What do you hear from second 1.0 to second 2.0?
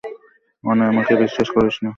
আমাকে বিশ্বাস করিস না?